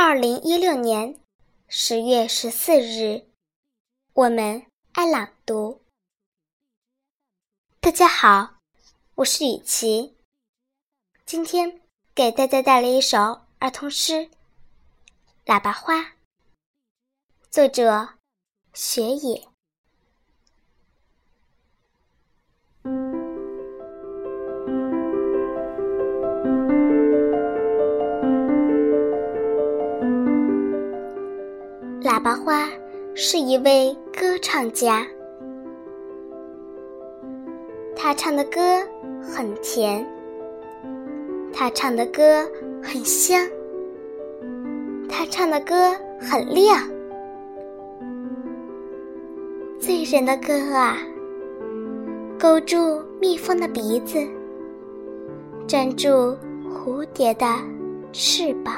[0.00, 1.18] 二零一六年
[1.66, 3.26] 十月十四日，
[4.12, 5.82] 我们爱朗读。
[7.80, 8.60] 大家好，
[9.16, 10.14] 我是雨琪，
[11.26, 11.82] 今天
[12.14, 14.12] 给大家带来一首儿童诗
[15.44, 15.94] 《喇叭花》，
[17.50, 18.10] 作者
[18.72, 19.47] 雪野。
[32.08, 32.66] 喇叭花
[33.14, 35.06] 是一位歌唱家，
[37.94, 38.60] 他唱的歌
[39.20, 40.08] 很甜，
[41.52, 42.48] 他唱的歌
[42.82, 43.46] 很香，
[45.06, 46.80] 他唱的歌很亮。
[49.78, 50.96] 醉人的歌啊，
[52.40, 54.18] 勾住蜜蜂的鼻子，
[55.66, 56.08] 粘住
[56.72, 57.44] 蝴蝶的
[58.14, 58.74] 翅膀。